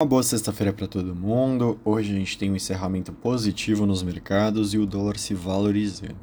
[0.00, 1.76] Uma boa sexta-feira para todo mundo.
[1.84, 6.14] Hoje a gente tem um encerramento positivo nos mercados e o dólar se valorizando.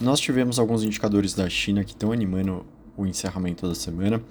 [0.00, 2.64] Nós tivemos alguns indicadores da China que estão animando
[2.96, 4.22] o encerramento da semana.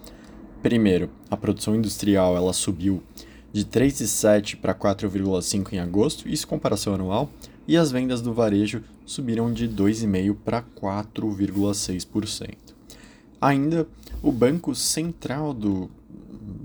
[0.63, 3.04] Primeiro, a produção industrial ela subiu
[3.52, 7.29] de 3,7 para 4,5 em agosto, isso comparação anual,
[7.67, 12.56] e as vendas do varejo subiram de 2,5 para 4,6%.
[13.42, 13.85] Ainda,
[14.24, 15.92] o Banco Central do,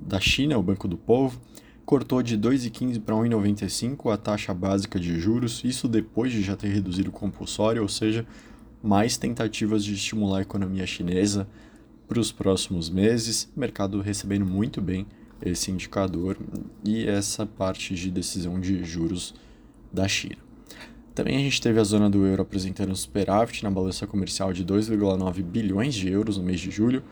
[0.06, 1.40] da China, o Banco do Povo,
[1.86, 6.68] cortou de 2,15 para 1,95 a taxa básica de juros, isso depois de já ter
[6.68, 8.26] reduzido o compulsório, ou seja,
[8.82, 11.46] mais tentativas de estimular a economia chinesa
[12.08, 15.06] para os próximos meses, mercado recebendo muito bem
[15.40, 16.36] esse indicador
[16.84, 19.32] e essa parte de decisão de juros
[19.92, 20.38] da China.
[21.14, 25.40] Também a gente teve a zona do euro apresentando superávit na balança comercial de 2,9
[25.42, 27.02] bilhões de euros no mês de julho.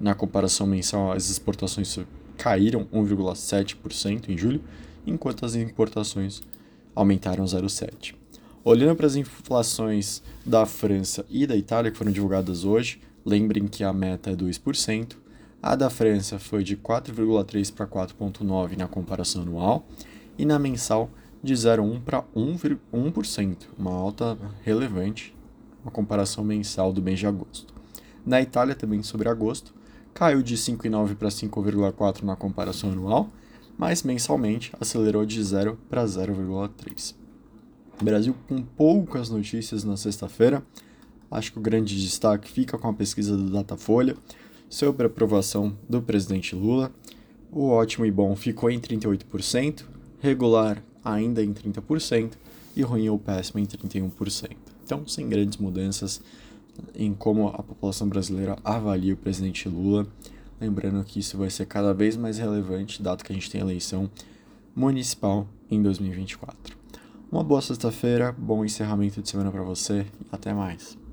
[0.00, 1.88] Na comparação mensal, as exportações
[2.44, 4.60] caíram 1,7% em julho,
[5.06, 6.42] enquanto as importações
[6.94, 8.14] aumentaram 0,7%.
[8.62, 13.82] Olhando para as inflações da França e da Itália, que foram divulgadas hoje, lembrem que
[13.82, 15.16] a meta é 2%.
[15.62, 19.86] A da França foi de 4,3% para 4,9% na comparação anual,
[20.36, 21.08] e na mensal
[21.42, 25.34] de 0,1% para 1%, uma alta relevante,
[25.82, 27.72] uma comparação mensal do mês de agosto.
[28.26, 29.72] Na Itália, também sobre agosto,
[30.14, 33.28] caiu de 5,9 para 5,4 na comparação anual,
[33.76, 37.14] mas mensalmente acelerou de 0 para 0,3.
[38.00, 40.62] Brasil com poucas notícias na sexta-feira.
[41.30, 44.16] Acho que o grande destaque fica com a pesquisa do Datafolha
[44.68, 46.92] sobre a aprovação do presidente Lula.
[47.50, 49.84] O ótimo e bom ficou em 38%,
[50.20, 52.32] regular ainda em 30%
[52.76, 54.50] e ruim ou péssimo em 31%.
[54.84, 56.20] Então, sem grandes mudanças
[56.94, 60.06] em como a população brasileira avalia o presidente Lula.
[60.60, 64.10] Lembrando que isso vai ser cada vez mais relevante, dado que a gente tem eleição
[64.74, 66.76] municipal em 2024.
[67.30, 71.03] Uma boa sexta-feira, bom encerramento de semana para você e até mais.